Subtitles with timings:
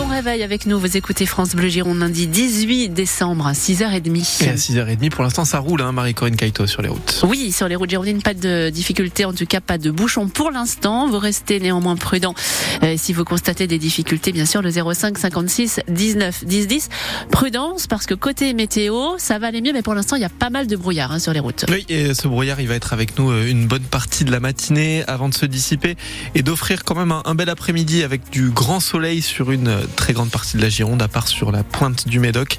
[0.00, 0.78] bon réveil avec nous.
[0.78, 4.44] Vous écoutez France Bleu Gironde lundi 18 décembre à 6h30.
[4.44, 7.22] Et à 6h30, pour l'instant, ça roule, hein, Marie-Corinne Caïto, sur les routes.
[7.28, 10.52] Oui, sur les routes girondines, pas de difficultés, en tout cas pas de bouchons pour
[10.52, 11.08] l'instant.
[11.08, 12.34] Vous restez néanmoins prudent.
[12.82, 16.88] Euh, si vous constatez des difficultés, bien sûr, le 05 56 19 10 10.
[17.30, 20.30] Prudence, parce que côté météo, ça va aller mieux, mais pour l'instant, il y a
[20.30, 21.66] pas mal de brouillard hein, sur les routes.
[21.68, 24.40] Oui, et ce brouillard, il va être avec nous euh, une bonne partie de la
[24.40, 25.96] matinée avant de se dissiper
[26.34, 30.12] et d'offrir quand même un, un bel après-midi avec du grand soleil sur une très
[30.12, 32.58] grande partie de la Gironde, à part sur la pointe du Médoc.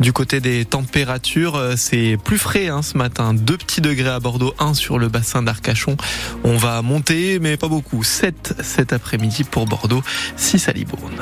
[0.00, 3.34] Du côté des températures, euh, c'est plus frais hein, ce matin.
[3.34, 5.96] 2 petits degrés à Bordeaux, 1 sur le bassin d'Arcachon.
[6.44, 8.02] On va monter, mais pas beaucoup.
[8.02, 10.02] 7 cet après-midi pour Bordeaux,
[10.36, 11.20] 6 à Libourne.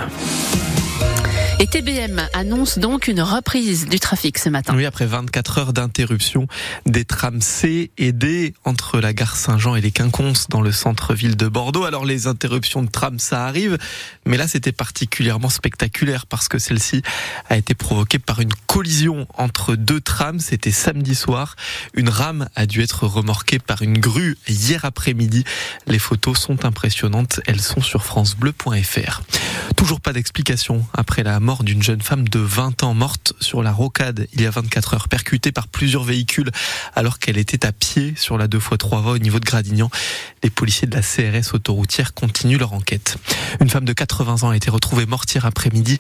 [1.61, 4.77] Et TBM annonce donc une reprise du trafic ce matin.
[4.77, 6.47] Oui, après 24 heures d'interruption
[6.87, 11.37] des trams C et D entre la gare Saint-Jean et les Quinconces dans le centre-ville
[11.37, 11.83] de Bordeaux.
[11.83, 13.77] Alors les interruptions de tram, ça arrive,
[14.25, 17.03] mais là c'était particulièrement spectaculaire parce que celle-ci
[17.49, 20.39] a été provoquée par une collision entre deux trams.
[20.39, 21.57] C'était samedi soir.
[21.93, 25.43] Une rame a dû être remorquée par une grue hier après-midi.
[25.89, 27.41] Les photos sont impressionnantes.
[27.49, 29.23] Elles sont sur francebleu.fr.
[29.75, 33.73] Toujours pas d'explication après la mort d'une jeune femme de 20 ans morte sur la
[33.73, 36.51] rocade il y a 24 heures, percutée par plusieurs véhicules
[36.95, 39.89] alors qu'elle était à pied sur la 2x3 voies au niveau de Gradignan.
[40.43, 43.17] Les policiers de la CRS autoroutière continuent leur enquête.
[43.63, 45.97] Une femme de 80 ans a été retrouvée morte hier après-midi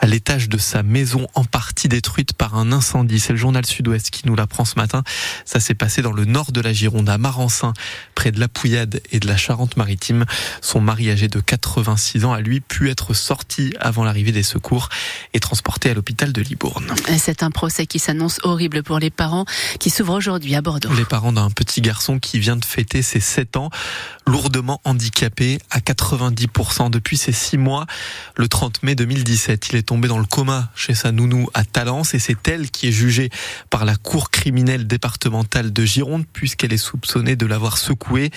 [0.00, 3.20] à l'étage de sa maison en partie détruite par un incendie.
[3.20, 5.04] C'est le journal Sud-Ouest qui nous l'apprend ce matin.
[5.44, 7.72] Ça s'est passé dans le nord de la Gironde, à Marensin,
[8.16, 10.24] près de la Pouillade et de la Charente-Maritime.
[10.60, 14.87] Son mari âgé de 86 ans a lui pu être sorti avant l'arrivée des secours
[15.34, 16.94] et transporté à l'hôpital de Libourne.
[17.18, 19.44] C'est un procès qui s'annonce horrible pour les parents
[19.80, 20.92] qui s'ouvre aujourd'hui à Bordeaux.
[20.94, 23.70] Les parents d'un petit garçon qui vient de fêter ses 7 ans,
[24.26, 27.86] lourdement handicapé à 90% depuis ses 6 mois.
[28.36, 32.14] Le 30 mai 2017, il est tombé dans le coma chez sa nounou à Talence
[32.14, 33.30] et c'est elle qui est jugée
[33.70, 38.30] par la cour criminelle départementale de Gironde puisqu'elle est soupçonnée de l'avoir secoué.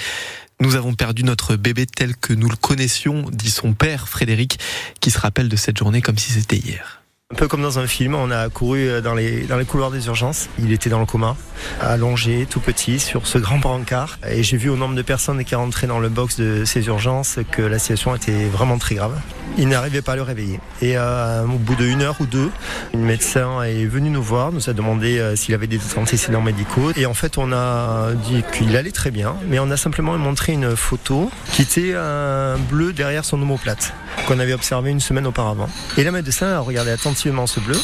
[0.61, 4.59] Nous avons perdu notre bébé tel que nous le connaissions, dit son père Frédéric,
[4.99, 7.00] qui se rappelle de cette journée comme si c'était hier.
[7.31, 10.07] Un peu comme dans un film, on a couru dans les, dans les couloirs des
[10.07, 10.49] urgences.
[10.59, 11.37] Il était dans le coma,
[11.79, 14.19] allongé, tout petit, sur ce grand brancard.
[14.29, 17.39] Et j'ai vu au nombre de personnes qui rentraient dans le box de ces urgences
[17.49, 19.17] que la situation était vraiment très grave.
[19.57, 20.59] Il n'arrivait pas à le réveiller.
[20.81, 22.51] Et euh, au bout d'une heure ou deux,
[22.93, 26.91] une médecin est venue nous voir, nous a demandé euh, s'il avait des antécédents médicaux.
[26.97, 30.51] Et en fait, on a dit qu'il allait très bien, mais on a simplement montré
[30.51, 33.93] une photo qui était un bleu derrière son omoplate,
[34.27, 35.69] qu'on avait observé une semaine auparavant.
[35.97, 37.77] Et la médecin a regardé attentivement ce bleu.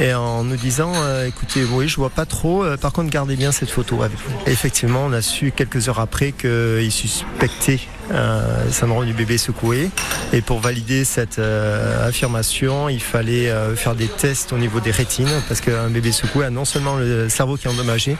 [0.00, 3.36] Et en nous disant euh, écoutez oui je vois pas trop euh, par contre gardez
[3.36, 4.32] bien cette photo avec vous.
[4.46, 7.80] Effectivement on a su quelques heures après qu'il suspectait
[8.10, 9.90] euh, syndrome du bébé secoué.
[10.32, 14.90] Et pour valider cette euh, affirmation, il fallait euh, faire des tests au niveau des
[14.90, 18.16] rétines, parce qu'un bébé secoué a non seulement le cerveau qui est endommagé,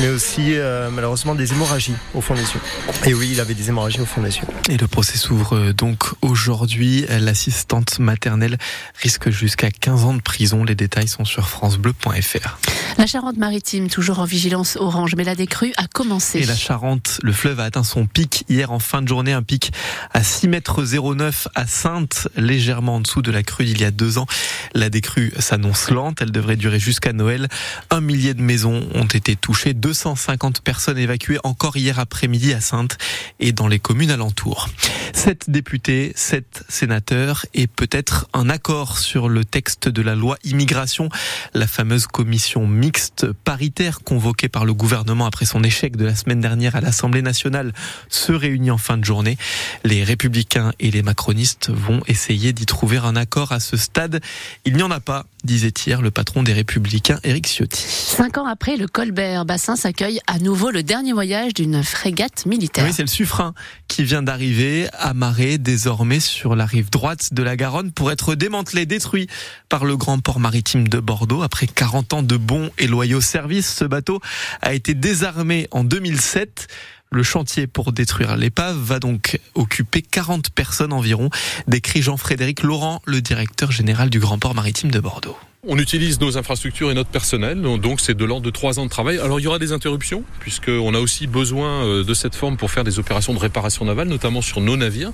[0.00, 2.60] mais aussi euh, malheureusement des hémorragies au fond des yeux.
[3.06, 4.44] Et oui, il avait des hémorragies au fond des yeux.
[4.68, 7.06] Et le procès s'ouvre donc aujourd'hui.
[7.08, 8.58] L'assistante maternelle
[9.00, 10.64] risque jusqu'à 15 ans de prison.
[10.64, 12.58] Les détails sont sur francebleu.fr.
[12.98, 16.40] La Charente-Maritime, toujours en vigilance orange, mais la décrue a commencé.
[16.40, 19.42] Et la Charente, le fleuve a atteint son pic hier en fin de journée, un
[19.42, 19.72] pic
[20.12, 23.90] à 6 mètres 09 à Sainte, légèrement en dessous de la crue d'il y a
[23.90, 24.26] deux ans.
[24.74, 27.48] La décrue s'annonce lente, elle devrait durer jusqu'à Noël.
[27.90, 32.98] Un millier de maisons ont été touchées, 250 personnes évacuées encore hier après-midi à Sainte
[33.40, 34.68] et dans les communes alentours.
[35.12, 41.08] Sept députés, sept sénateurs et peut-être un accord sur le texte de la loi immigration,
[41.54, 46.40] la fameuse commission mixte paritaire convoquée par le gouvernement après son échec de la semaine
[46.40, 47.72] dernière à l'Assemblée nationale
[48.08, 49.38] se réunit en fin de journée.
[49.84, 54.20] Les républicains et les macronistes vont essayer d'y trouver un accord à ce stade.
[54.64, 57.84] Il n'y en a pas, disait hier le patron des républicains, Éric Ciotti.
[57.86, 62.84] Cinq ans après, le Colbert Bassin s'accueille à nouveau le dernier voyage d'une frégate militaire.
[62.84, 63.52] Oui, c'est le Suffren
[63.86, 68.86] qui vient d'arriver, amarré désormais sur la rive droite de la Garonne pour être démantelé,
[68.86, 69.28] détruit
[69.68, 71.42] par le grand port maritime de Bordeaux.
[71.42, 74.20] Après 40 ans de bons et loyaux services, ce bateau
[74.60, 76.68] a été désarmé en 2007.
[77.10, 81.28] Le chantier pour détruire l'épave va donc occuper 40 personnes environ,
[81.66, 85.36] décrit Jean-Frédéric Laurent, le directeur général du Grand Port Maritime de Bordeaux.
[85.68, 88.90] On utilise nos infrastructures et notre personnel, donc c'est de l'ordre de trois ans de
[88.90, 89.20] travail.
[89.20, 92.72] Alors il y aura des interruptions, puisqu'on a aussi besoin euh, de cette forme pour
[92.72, 95.12] faire des opérations de réparation navale, notamment sur nos navires.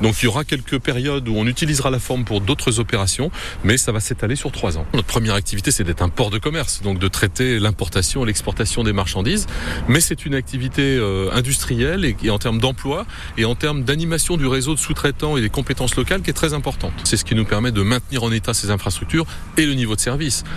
[0.00, 3.32] Donc il y aura quelques périodes où on utilisera la forme pour d'autres opérations,
[3.64, 4.86] mais ça va s'étaler sur trois ans.
[4.94, 8.84] Notre première activité, c'est d'être un port de commerce, donc de traiter l'importation et l'exportation
[8.84, 9.48] des marchandises,
[9.88, 13.06] mais c'est une activité euh, industrielle et, en termes d'emploi
[13.36, 16.54] et en termes d'animation du réseau de sous-traitants et des compétences locales qui est très
[16.54, 16.92] importante.
[17.02, 19.26] C'est ce qui nous permet de maintenir en état ces infrastructures
[19.56, 19.79] et le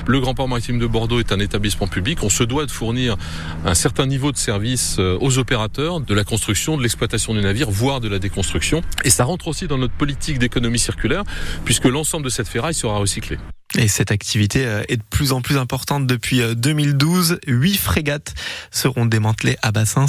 [0.08, 2.20] Le Grand Port Maritime de Bordeaux est un établissement public.
[2.24, 3.18] On se doit de fournir
[3.66, 7.70] un certain niveau de service euh, aux opérateurs de la construction, de l'exploitation du navire,
[7.70, 8.82] voire de la déconstruction.
[9.04, 11.24] Et ça rentre aussi dans notre politique d'économie circulaire,
[11.66, 13.38] puisque l'ensemble de cette ferraille sera recyclé.
[13.78, 17.32] Et cette activité euh, est de plus en plus importante depuis 2012.
[17.32, 18.36] Euh, Huit frégates
[18.70, 20.06] seront démantelées à Bassins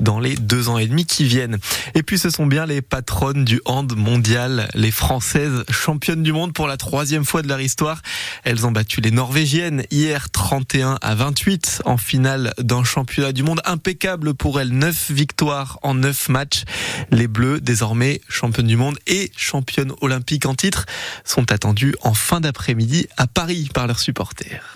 [0.00, 1.58] dans les deux ans et demi qui viennent.
[1.94, 6.52] Et puis ce sont bien les patronnes du hand mondial, les Françaises championnes du monde
[6.52, 8.02] pour la troisième fois de leur histoire.
[8.44, 13.62] Elles ont battu les Norvégiennes hier 31 à 28 en finale d'un championnat du monde
[13.64, 14.76] impeccable pour elles.
[14.76, 16.64] Neuf victoires en neuf matchs.
[17.10, 20.84] Les Bleus, désormais championnes du monde et championnes olympiques en titre,
[21.24, 24.74] sont attendues en fin d'après-midi à Paris par leurs supporters.